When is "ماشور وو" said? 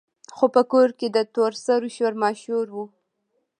2.23-2.85